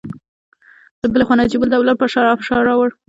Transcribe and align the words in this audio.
له 1.01 1.07
بلې 1.11 1.23
خوا 1.27 1.35
نجیب 1.39 1.61
الدوله 1.63 1.93
پر 1.99 2.07
شاه 2.13 2.37
فشار 2.39 2.63
اچاوه. 2.65 2.87